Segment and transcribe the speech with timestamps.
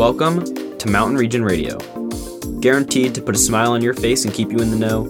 [0.00, 1.76] Welcome to Mountain Region Radio.
[2.60, 5.04] Guaranteed to put a smile on your face and keep you in the know,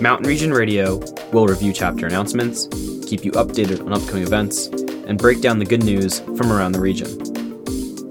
[0.00, 0.98] Mountain Region Radio
[1.30, 2.66] will review chapter announcements,
[3.06, 6.80] keep you updated on upcoming events, and break down the good news from around the
[6.80, 7.08] region.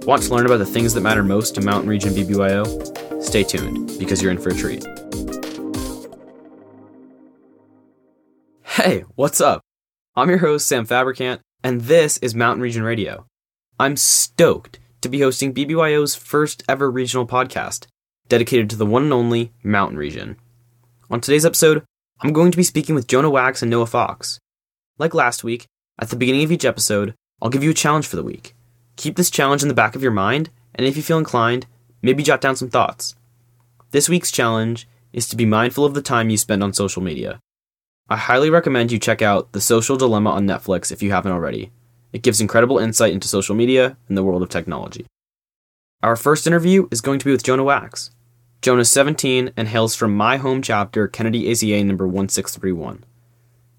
[0.05, 3.21] Want to learn about the things that matter most to Mountain Region BBYO?
[3.21, 4.85] Stay tuned because you're in for a treat.
[8.63, 9.63] Hey, what's up?
[10.15, 13.25] I'm your host, Sam Fabricant, and this is Mountain Region Radio.
[13.77, 17.87] I'm stoked to be hosting BBYO's first ever regional podcast,
[18.27, 20.37] dedicated to the one and only Mountain Region.
[21.09, 21.83] On today's episode,
[22.21, 24.39] I'm going to be speaking with Jonah Wax and Noah Fox.
[24.99, 25.65] Like last week,
[25.99, 28.55] at the beginning of each episode, I'll give you a challenge for the week.
[28.95, 31.65] Keep this challenge in the back of your mind, and if you feel inclined,
[32.03, 33.15] maybe jot down some thoughts.
[33.89, 37.39] This week's challenge is to be mindful of the time you spend on social media.
[38.07, 41.71] I highly recommend you check out The Social Dilemma on Netflix if you haven't already.
[42.13, 45.05] It gives incredible insight into social media and the world of technology.
[46.03, 48.11] Our first interview is going to be with Jonah Wax.
[48.61, 53.05] Jonah's 17 and hails from my home chapter, Kennedy AZA number 1631.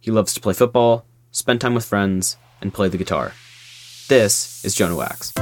[0.01, 3.33] He loves to play football, spend time with friends, and play the guitar.
[4.09, 5.33] This is Jonah Wax.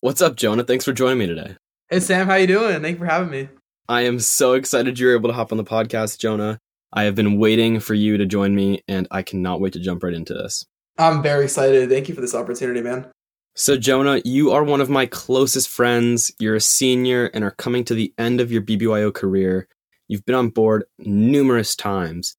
[0.00, 0.64] What's up, Jonah?
[0.64, 1.56] Thanks for joining me today.
[1.88, 2.80] Hey Sam, how you doing?
[2.82, 3.48] Thank you for having me.
[3.88, 6.58] I am so excited you're able to hop on the podcast, Jonah.
[6.92, 10.02] I have been waiting for you to join me, and I cannot wait to jump
[10.02, 10.66] right into this.
[10.98, 11.88] I'm very excited.
[11.88, 13.06] Thank you for this opportunity, man.
[13.54, 16.32] So, Jonah, you are one of my closest friends.
[16.40, 19.68] You're a senior and are coming to the end of your BBYO career.
[20.08, 22.36] You've been on board numerous times.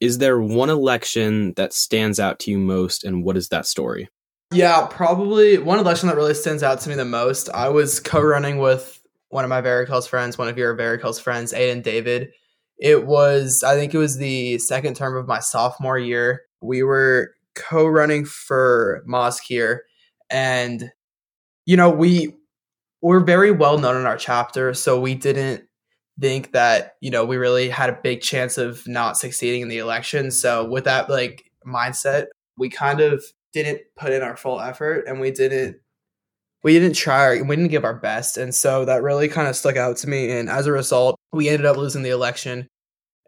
[0.00, 4.08] Is there one election that stands out to you most, and what is that story?
[4.52, 7.50] Yeah, probably one election that really stands out to me the most.
[7.50, 8.97] I was co running with
[9.30, 12.30] one of my very close friends, one of your very close friends, Aiden David.
[12.78, 16.42] It was, I think it was the second term of my sophomore year.
[16.62, 19.80] We were co running for Mazkir.
[20.30, 20.90] And,
[21.66, 22.34] you know, we
[23.02, 24.74] were very well known in our chapter.
[24.74, 25.64] So we didn't
[26.20, 29.78] think that, you know, we really had a big chance of not succeeding in the
[29.78, 30.30] election.
[30.30, 33.22] So with that, like, mindset, we kind of
[33.52, 35.76] didn't put in our full effort and we didn't
[36.62, 39.76] we didn't try we didn't give our best and so that really kind of stuck
[39.76, 42.66] out to me and as a result we ended up losing the election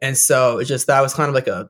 [0.03, 1.69] and so it just that was kind of like a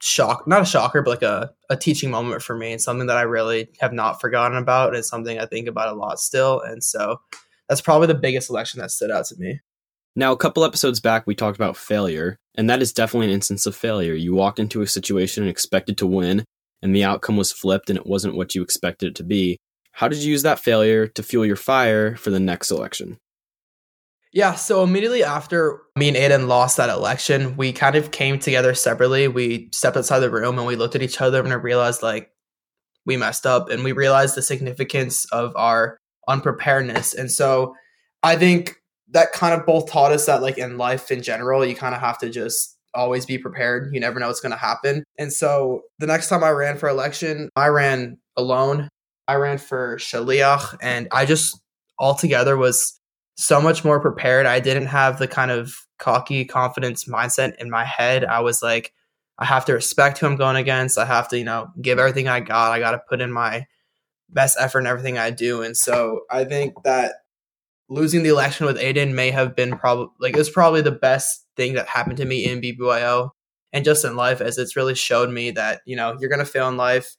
[0.00, 3.16] shock not a shocker but like a, a teaching moment for me and something that
[3.16, 6.84] i really have not forgotten about and something i think about a lot still and
[6.84, 7.18] so
[7.68, 9.60] that's probably the biggest election that stood out to me.
[10.16, 13.66] Now a couple episodes back we talked about failure and that is definitely an instance
[13.66, 14.14] of failure.
[14.14, 16.44] You walked into a situation and expected to win
[16.82, 19.58] and the outcome was flipped and it wasn't what you expected it to be
[19.98, 23.18] how did you use that failure to fuel your fire for the next election
[24.30, 28.74] yeah, so immediately after me and Aiden lost that election, we kind of came together
[28.74, 29.26] separately.
[29.26, 32.30] We stepped outside the room and we looked at each other and I realized like
[33.06, 35.98] we messed up and we realized the significance of our
[36.28, 37.14] unpreparedness.
[37.14, 37.74] And so
[38.22, 38.76] I think
[39.10, 42.00] that kind of both taught us that like in life in general, you kind of
[42.02, 43.94] have to just always be prepared.
[43.94, 45.04] You never know what's going to happen.
[45.18, 48.88] And so the next time I ran for election, I ran alone.
[49.28, 51.60] I ran for Shaliach and I just
[51.98, 52.98] altogether was
[53.36, 54.46] so much more prepared.
[54.46, 58.24] I didn't have the kind of cocky confidence mindset in my head.
[58.24, 58.92] I was like,
[59.38, 60.98] I have to respect who I'm going against.
[60.98, 62.72] I have to, you know, give everything I got.
[62.72, 63.66] I got to put in my
[64.28, 65.62] best effort in everything I do.
[65.62, 67.12] And so I think that
[67.88, 71.46] losing the election with Aiden may have been probably like it was probably the best
[71.56, 73.30] thing that happened to me in BBYO
[73.72, 76.68] and just in life, as it's really showed me that you know you're gonna fail
[76.68, 77.16] in life,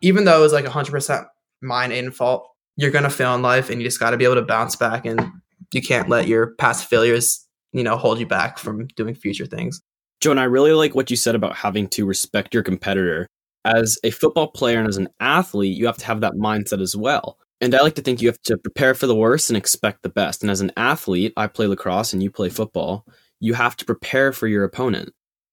[0.00, 1.26] even though it was like 100%
[1.62, 2.48] mine Aiden fault.
[2.76, 5.04] You're gonna fail in life, and you just got to be able to bounce back
[5.06, 5.30] and
[5.72, 9.80] you can't let your past failures, you know, hold you back from doing future things.
[10.20, 13.26] Jonah, I really like what you said about having to respect your competitor.
[13.64, 16.96] As a football player and as an athlete, you have to have that mindset as
[16.96, 17.38] well.
[17.60, 20.08] And I like to think you have to prepare for the worst and expect the
[20.08, 20.42] best.
[20.42, 23.06] And as an athlete, I play lacrosse and you play football,
[23.40, 25.12] you have to prepare for your opponent.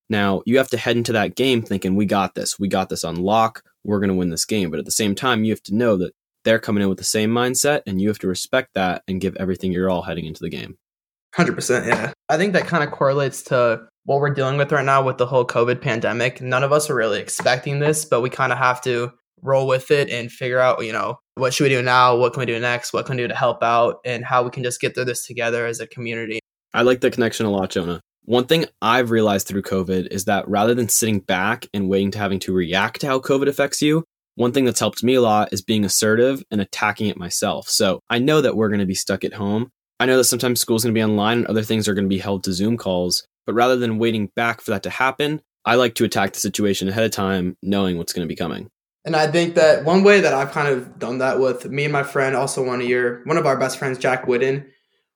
[0.10, 3.04] Now, you have to head into that game thinking, we got this, we got this
[3.04, 4.70] on lock, we're going to win this game.
[4.70, 7.04] But at the same time, you have to know that they're coming in with the
[7.04, 10.42] same mindset and you have to respect that and give everything you're all heading into
[10.42, 10.78] the game.
[11.36, 12.12] 100% yeah.
[12.28, 15.28] I think that kind of correlates to what we're dealing with right now with the
[15.28, 16.42] whole covid pandemic.
[16.42, 19.12] None of us are really expecting this but we kind of have to
[19.42, 22.16] roll with it and figure out you know what should we do now?
[22.18, 22.94] What can we do next?
[22.94, 24.00] What can we do to help out?
[24.04, 26.40] And how we can just get through this together as a community.
[26.74, 30.48] I like the connection a lot jonah one thing I've realized through COVID is that
[30.48, 34.04] rather than sitting back and waiting to having to react to how COVID affects you,
[34.36, 37.68] one thing that's helped me a lot is being assertive and attacking it myself.
[37.68, 39.72] So I know that we're going to be stuck at home.
[40.00, 42.16] I know that sometimes school's going to be online and other things are going to
[42.16, 43.26] be held to Zoom calls.
[43.48, 46.88] But rather than waiting back for that to happen, I like to attack the situation
[46.88, 48.70] ahead of time, knowing what's going to be coming.
[49.06, 51.94] And I think that one way that I've kind of done that with me and
[51.94, 54.68] my friend, also one of your one of our best friends, Jack Whitten,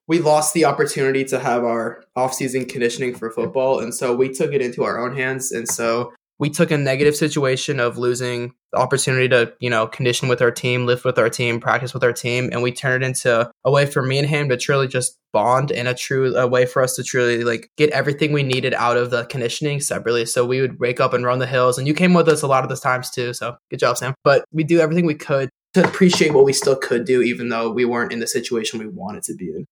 [0.08, 4.54] we lost the opportunity to have our off-season conditioning for football, and so we took
[4.54, 5.52] it into our own hands.
[5.52, 10.28] And so we took a negative situation of losing the opportunity to, you know, condition
[10.28, 13.08] with our team, lift with our team, practice with our team, and we turned it
[13.08, 16.48] into a way for me and him to truly just bond and a true a
[16.48, 20.26] way for us to truly like get everything we needed out of the conditioning separately.
[20.26, 22.48] So we would wake up and run the hills, and you came with us a
[22.48, 23.34] lot of those times too.
[23.34, 24.16] So good job, Sam.
[24.24, 27.72] But we do everything we could to appreciate what we still could do, even though
[27.72, 29.66] we weren't in the situation we wanted to be in.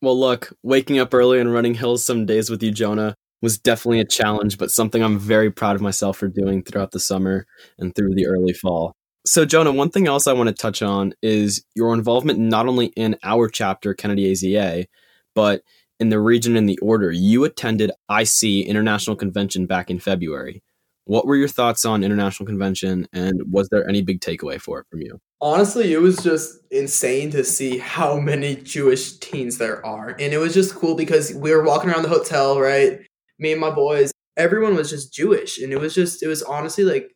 [0.00, 4.00] Well, look, waking up early and running hills some days with you, Jonah, was definitely
[4.00, 7.46] a challenge, but something I'm very proud of myself for doing throughout the summer
[7.78, 8.94] and through the early fall.
[9.26, 12.86] So, Jonah, one thing else I want to touch on is your involvement not only
[12.86, 14.86] in our chapter, Kennedy AZA,
[15.34, 15.62] but
[16.00, 17.10] in the region and the order.
[17.10, 20.62] You attended IC International Convention back in February.
[21.08, 24.86] What were your thoughts on International Convention, and was there any big takeaway for it
[24.90, 25.20] from you?
[25.40, 30.10] Honestly, it was just insane to see how many Jewish teens there are.
[30.10, 33.00] And it was just cool because we were walking around the hotel, right?
[33.38, 36.84] me and my boys, everyone was just Jewish, and it was just it was honestly
[36.84, 37.14] like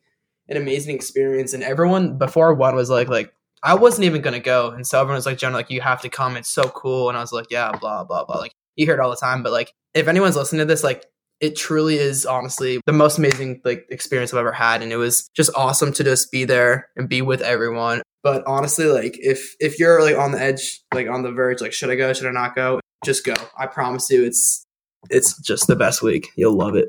[0.49, 1.53] an amazing experience.
[1.53, 5.17] And everyone before one was like like I wasn't even gonna go, and so everyone
[5.17, 6.37] was like, "John, like you have to come.
[6.37, 8.99] It's so cool." And I was like, "Yeah, blah blah blah." Like you hear it
[8.99, 11.05] all the time, but like if anyone's listening to this, like
[11.43, 15.27] it truly is honestly the most amazing like experience I've ever had, and it was
[15.35, 18.01] just awesome to just be there and be with everyone.
[18.23, 21.73] But honestly, like if if you're like on the edge, like on the verge, like
[21.73, 22.13] should I go?
[22.13, 22.79] Should I not go?
[23.03, 23.33] Just go.
[23.57, 24.63] I promise you, it's
[25.09, 26.29] it's just the best week.
[26.37, 26.87] You'll love it.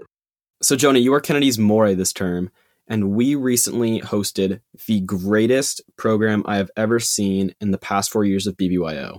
[0.62, 2.48] So, Jonah, you are Kennedy's More this term,
[2.86, 8.24] and we recently hosted the greatest program I have ever seen in the past four
[8.24, 9.18] years of BBYO.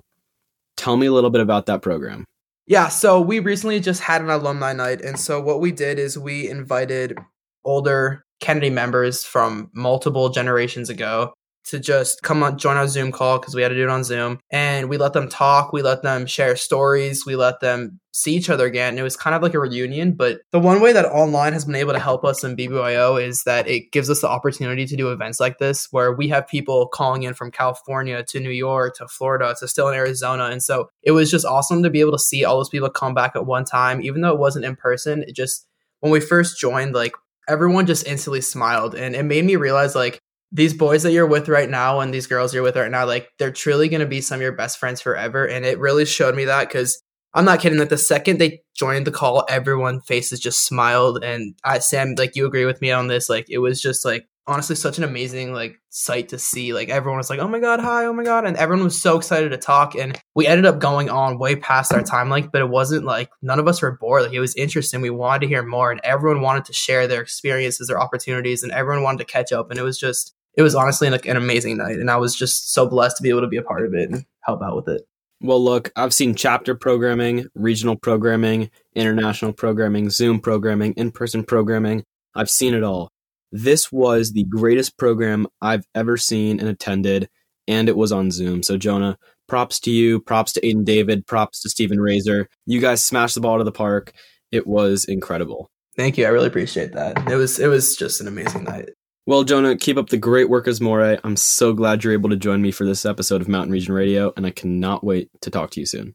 [0.78, 2.24] Tell me a little bit about that program.
[2.68, 5.02] Yeah, so we recently just had an alumni night.
[5.02, 7.18] And so, what we did is we invited
[7.64, 11.34] older Kennedy members from multiple generations ago
[11.66, 14.04] to just come on join our Zoom call because we had to do it on
[14.04, 14.40] Zoom.
[14.52, 18.50] And we let them talk, we let them share stories, we let them see each
[18.50, 18.90] other again.
[18.90, 20.14] And it was kind of like a reunion.
[20.14, 23.44] But the one way that online has been able to help us in BBYO is
[23.44, 26.88] that it gives us the opportunity to do events like this where we have people
[26.88, 30.46] calling in from California to New York to Florida to still in Arizona.
[30.46, 33.14] And so it was just awesome to be able to see all those people come
[33.14, 35.24] back at one time, even though it wasn't in person.
[35.24, 35.68] It just
[36.00, 37.14] when we first joined, like
[37.48, 40.20] everyone just instantly smiled and it made me realize like
[40.52, 43.30] these boys that you're with right now and these girls you're with right now, like
[43.40, 45.46] they're truly going to be some of your best friends forever.
[45.46, 47.02] And it really showed me that because
[47.34, 47.80] I'm not kidding.
[47.80, 51.24] That the second they joined the call, everyone faces just smiled.
[51.24, 53.30] And I, Sam, like you agree with me on this.
[53.30, 56.74] Like it was just like honestly such an amazing like sight to see.
[56.74, 59.18] Like everyone was like, "Oh my god, hi, oh my god," and everyone was so
[59.18, 59.96] excited to talk.
[59.96, 63.30] And we ended up going on way past our time length, but it wasn't like
[63.42, 64.24] none of us were bored.
[64.24, 65.02] Like it was interesting.
[65.02, 68.72] We wanted to hear more, and everyone wanted to share their experiences, their opportunities, and
[68.72, 69.70] everyone wanted to catch up.
[69.70, 72.74] And it was just it was honestly like an amazing night and i was just
[72.74, 74.88] so blessed to be able to be a part of it and help out with
[74.88, 75.08] it
[75.42, 82.04] well look i've seen chapter programming regional programming international programming zoom programming in-person programming
[82.36, 83.10] i've seen it all
[83.56, 87.30] this was the greatest program i've ever seen and attended
[87.68, 88.62] and it was on zoom.
[88.62, 89.18] So jonah
[89.48, 90.20] props to you.
[90.20, 91.26] Props to aiden david.
[91.26, 92.48] Props to stephen razor.
[92.66, 94.14] You guys smashed the ball to the park.
[94.52, 95.70] It was incredible.
[95.96, 96.26] Thank you.
[96.26, 97.30] I really appreciate that.
[97.32, 98.90] It was it was just an amazing night.
[99.28, 101.18] Well, Jonah, keep up the great work as More.
[101.24, 104.32] I'm so glad you're able to join me for this episode of Mountain Region Radio,
[104.38, 106.14] and I cannot wait to talk to you soon.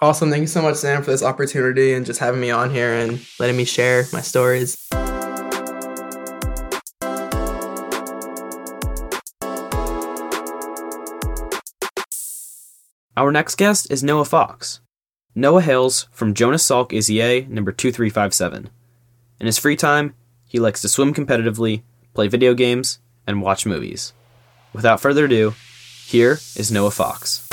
[0.00, 0.30] Awesome.
[0.30, 3.24] Thank you so much, Sam, for this opportunity and just having me on here and
[3.38, 4.76] letting me share my stories.
[13.18, 14.78] Our next guest is Noah Fox.
[15.34, 18.70] Noah hails from Jonas Salk AZA number 2357.
[19.40, 20.14] In his free time,
[20.46, 21.82] he likes to swim competitively
[22.14, 24.12] play video games, and watch movies.
[24.72, 25.54] Without further ado,
[26.06, 27.48] here is Noah Fox.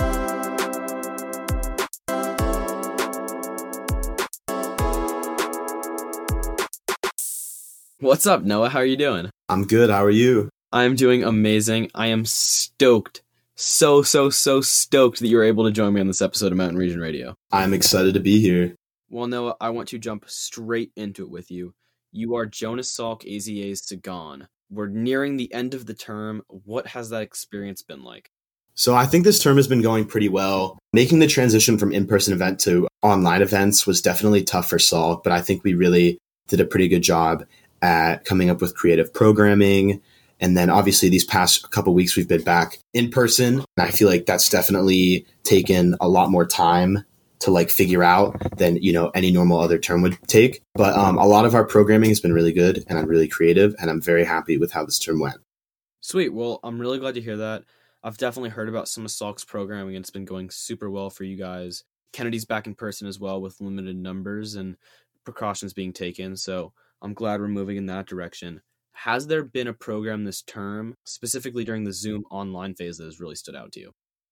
[8.00, 8.70] What's up, Noah?
[8.70, 9.32] How are you doing?
[9.50, 9.90] I'm good.
[9.90, 10.50] How are you?
[10.72, 11.90] I'm doing amazing.
[11.96, 13.24] I am stoked.
[13.56, 16.58] So, so, so stoked that you were able to join me on this episode of
[16.58, 17.36] Mountain Region Radio.
[17.52, 18.76] I'm excited to be here.
[19.10, 21.74] Well, Noah, I want to jump straight into it with you.
[22.12, 26.42] You are Jonas Salk AZA's Sagan we're nearing the end of the term.
[26.48, 28.30] What has that experience been like?
[28.74, 30.78] So I think this term has been going pretty well.
[30.92, 35.32] Making the transition from in-person event to online events was definitely tough for Salk, but
[35.32, 37.46] I think we really did a pretty good job
[37.82, 40.02] at coming up with creative programming.
[40.40, 43.64] And then obviously these past couple weeks we've been back in person.
[43.78, 47.04] And I feel like that's definitely taken a lot more time
[47.40, 50.62] to like figure out than you know any normal other term would take.
[50.74, 53.76] But um, a lot of our programming has been really good, and I'm really creative,
[53.80, 55.38] and I'm very happy with how this term went.
[56.02, 56.34] Sweet.
[56.34, 57.64] Well, I'm really glad to hear that.
[58.04, 61.24] I've definitely heard about some of Salk's programming, and it's been going super well for
[61.24, 61.84] you guys.
[62.14, 64.78] Kennedy's back in person as well with limited numbers and
[65.24, 66.38] precautions being taken.
[66.38, 68.62] So I'm glad we're moving in that direction.
[68.96, 73.20] Has there been a program this term, specifically during the Zoom online phase, that has
[73.20, 73.92] really stood out to you?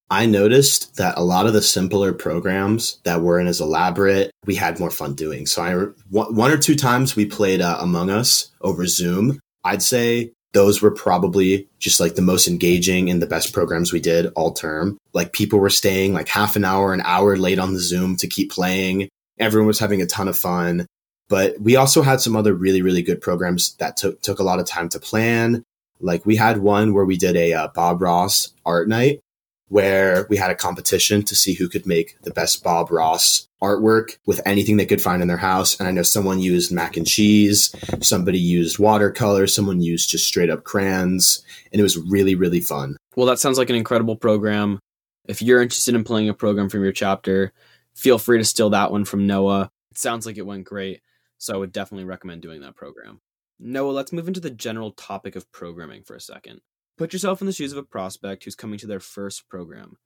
[0.09, 4.79] I noticed that a lot of the simpler programs that weren't as elaborate, we had
[4.79, 5.45] more fun doing.
[5.45, 5.73] So I
[6.09, 9.39] one or two times we played uh, Among Us over Zoom.
[9.63, 13.99] I'd say those were probably just like the most engaging and the best programs we
[13.99, 14.97] did all term.
[15.13, 18.27] Like people were staying like half an hour, an hour late on the Zoom to
[18.27, 19.09] keep playing.
[19.39, 20.85] Everyone was having a ton of fun.
[21.33, 24.59] But we also had some other really, really good programs that took took a lot
[24.59, 25.63] of time to plan.
[25.99, 29.19] Like we had one where we did a uh, Bob Ross art night
[29.67, 34.17] where we had a competition to see who could make the best Bob Ross artwork
[34.27, 35.79] with anything they could find in their house.
[35.79, 40.51] And I know someone used mac and cheese, somebody used watercolor, someone used just straight
[40.51, 42.95] up crayons, and it was really, really fun.
[43.15, 44.77] Well, that sounds like an incredible program.
[45.27, 47.53] If you're interested in playing a program from your chapter,
[47.95, 49.71] feel free to steal that one from Noah.
[49.89, 51.01] It sounds like it went great,
[51.43, 53.19] so I would definitely recommend doing that program.
[53.59, 56.61] Noah, let's move into the general topic of programming for a second.
[56.97, 59.97] Put yourself in the shoes of a prospect who's coming to their first program.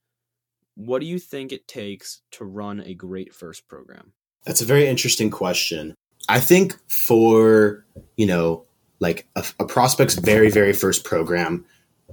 [0.74, 4.14] What do you think it takes to run a great first program?
[4.44, 5.94] That's a very interesting question.
[6.28, 7.84] I think for,
[8.16, 8.64] you know,
[8.98, 11.64] like a, a, prospect's very, very first program,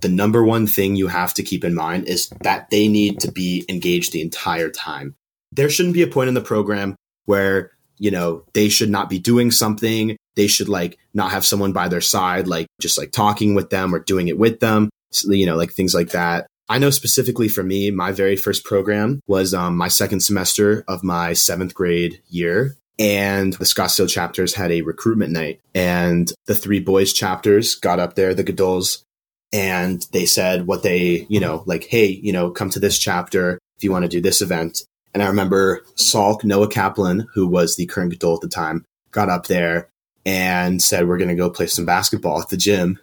[0.02, 3.32] the number one thing you have to keep in mind is that they need to
[3.32, 5.16] be engaged the entire time.
[5.52, 9.20] There shouldn't be a point in the program where, you know, they should not be
[9.20, 13.56] doing something they should like not have someone by their side, like just like talking
[13.56, 14.90] with them or doing it with them,
[15.24, 16.48] you know, like things like that.
[16.68, 21.04] I know specifically for me, my very first program was um, my second semester of
[21.04, 22.76] my seventh grade year.
[22.98, 25.60] And the Scottsdale chapters had a recruitment night.
[25.74, 29.04] And the three boys chapters got up there, the Gadols,
[29.52, 33.60] and they said what they, you know, like, hey, you know, come to this chapter
[33.78, 34.84] if you want to do this event.
[35.16, 39.30] And I remember Salk, Noah Kaplan, who was the current Gadol at the time, got
[39.30, 39.88] up there
[40.26, 43.00] and said we're going to go play some basketball at the gym.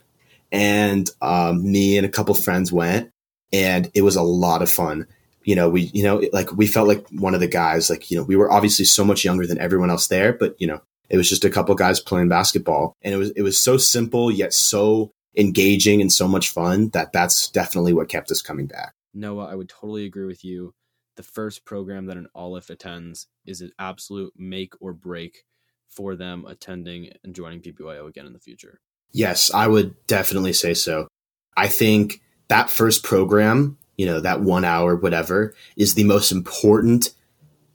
[0.53, 3.11] And um, me and a couple friends went,
[3.51, 5.07] and it was a lot of fun.
[5.45, 7.89] You know, we you know like we felt like one of the guys.
[7.89, 10.67] Like you know, we were obviously so much younger than everyone else there, but you
[10.67, 13.79] know, it was just a couple guys playing basketball, and it was it was so
[13.79, 18.67] simple yet so engaging and so much fun that that's definitely what kept us coming
[18.67, 18.93] back.
[19.15, 20.75] Noah, I would totally agree with you.
[21.17, 25.45] The first program that an Aleph attends is an absolute make or break
[25.89, 28.81] for them attending and joining BBYO again in the future?
[29.13, 31.09] Yes, I would definitely say so.
[31.57, 37.13] I think that first program, you know, that one hour, whatever, is the most important,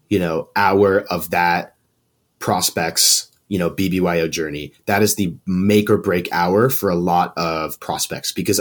[0.10, 1.76] you know, hour of that
[2.40, 4.74] prospects, you know, BBYO journey.
[4.88, 8.60] That is the make or break hour for a lot of prospects because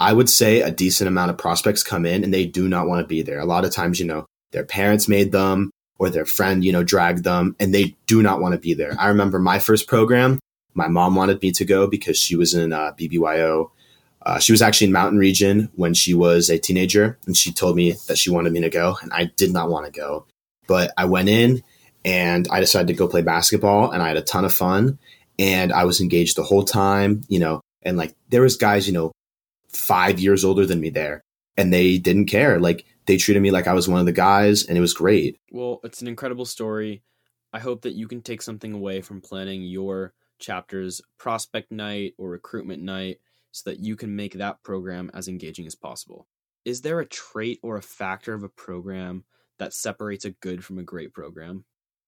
[0.00, 3.02] I would say a decent amount of prospects come in and they do not want
[3.02, 3.38] to be there.
[3.38, 6.82] A lot of times, you know, their parents made them, or their friend, you know,
[6.82, 8.96] dragged them and they do not want to be there.
[8.98, 10.40] I remember my first program,
[10.72, 13.70] my mom wanted me to go because she was in uh, BBYO.
[14.22, 17.76] Uh, she was actually in Mountain Region when she was a teenager and she told
[17.76, 20.24] me that she wanted me to go and I did not want to go.
[20.66, 21.62] But I went in
[22.02, 24.98] and I decided to go play basketball and I had a ton of fun
[25.38, 28.94] and I was engaged the whole time, you know, and like there was guys, you
[28.94, 29.12] know,
[29.72, 31.24] five years older than me there
[31.60, 32.58] and they didn't care.
[32.58, 35.38] Like they treated me like I was one of the guys, and it was great.
[35.52, 37.02] Well, it's an incredible story.
[37.52, 42.30] I hope that you can take something away from planning your chapter's prospect night or
[42.30, 43.18] recruitment night
[43.52, 46.26] so that you can make that program as engaging as possible.
[46.64, 49.24] Is there a trait or a factor of a program
[49.58, 51.64] that separates a good from a great program?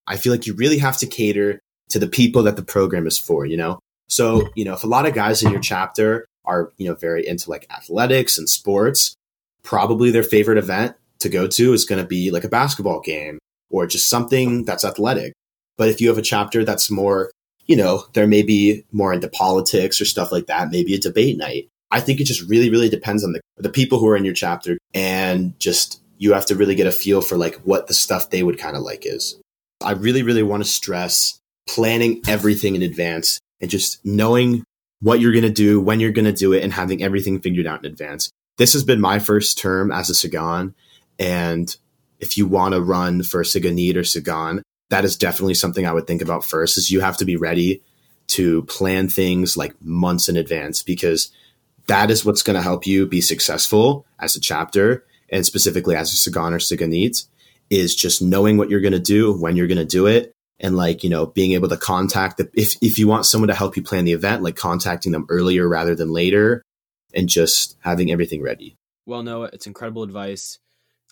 [0.06, 3.18] I feel like you really have to cater to the people that the program is
[3.18, 3.80] for, you know?
[4.08, 7.26] So, you know, if a lot of guys in your chapter are, you know, very
[7.26, 9.14] into like athletics and sports,
[9.62, 13.38] probably their favorite event to go to is going to be like a basketball game
[13.70, 15.32] or just something that's athletic.
[15.78, 17.30] But if you have a chapter that's more,
[17.66, 21.38] you know, there may be more into politics or stuff like that, maybe a debate
[21.38, 21.68] night.
[21.90, 24.34] I think it just really, really depends on the, the people who are in your
[24.34, 28.30] chapter and just you have to really get a feel for like what the stuff
[28.30, 29.36] they would kind of like is.
[29.82, 34.64] I really, really want to stress planning everything in advance and just knowing
[35.02, 37.66] what you're going to do, when you're going to do it, and having everything figured
[37.66, 40.74] out in advance this has been my first term as a Sagan.
[41.18, 41.74] And
[42.20, 46.06] if you want to run for Saganid or Sagan, that is definitely something I would
[46.06, 47.82] think about first is you have to be ready
[48.28, 51.32] to plan things like months in advance because
[51.86, 56.12] that is what's going to help you be successful as a chapter and specifically as
[56.12, 57.26] a Sagan or Saganit
[57.70, 60.32] is just knowing what you're going to do, when you're going to do it,
[60.62, 63.54] and like, you know, being able to contact the, if, if you want someone to
[63.54, 66.62] help you plan the event, like contacting them earlier rather than later
[67.12, 68.76] and just having everything ready.
[69.04, 70.60] Well, Noah, it's incredible advice.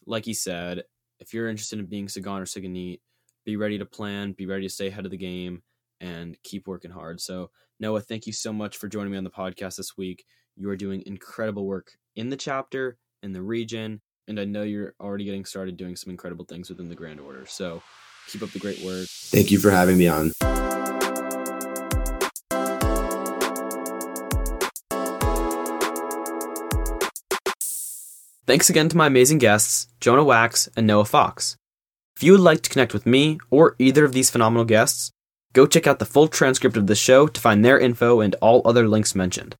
[0.06, 0.84] Like he said,
[1.18, 3.00] if you're interested in being Sagan or Siganit,
[3.44, 5.62] be ready to plan, be ready to stay ahead of the game,
[6.00, 7.20] and keep working hard.
[7.20, 10.24] So, Noah, thank you so much for joining me on the podcast this week.
[10.56, 14.94] You are doing incredible work in the chapter, in the region, and I know you're
[15.00, 17.44] already getting started doing some incredible things within the Grand Order.
[17.46, 17.82] So,
[18.30, 19.06] keep up the great work.
[19.08, 20.32] Thank you for having me on.
[28.46, 31.56] Thanks again to my amazing guests, Jonah Wax and Noah Fox.
[32.16, 35.12] If you would like to connect with me or either of these phenomenal guests,
[35.52, 38.60] go check out the full transcript of the show to find their info and all
[38.64, 39.54] other links mentioned.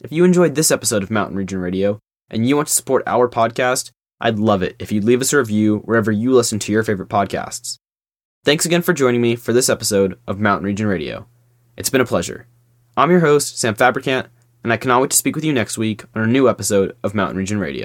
[0.00, 3.28] If you enjoyed this episode of Mountain Region Radio and you want to support our
[3.28, 6.82] podcast, I'd love it if you'd leave us a review wherever you listen to your
[6.82, 7.78] favorite podcasts.
[8.46, 11.26] Thanks again for joining me for this episode of Mountain Region Radio.
[11.76, 12.46] It's been a pleasure.
[12.96, 14.28] I'm your host, Sam Fabricant,
[14.62, 17.12] and I cannot wait to speak with you next week on a new episode of
[17.12, 17.84] Mountain Region Radio.